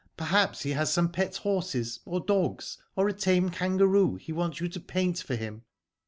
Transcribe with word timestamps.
Perhaps 0.17 0.63
he 0.63 0.71
has 0.71 0.91
some 0.91 1.11
pet 1.11 1.35
horses 1.37 1.99
or 2.05 2.21
dogs 2.25 2.79
or 2.95 3.07
a 3.07 3.13
tame 3.13 3.51
kangaroo 3.51 4.15
he 4.15 4.31
wants 4.33 4.59
you 4.59 4.67
to 4.67 4.79
paint 4.79 5.19
for 5.19 5.35
him. 5.35 5.61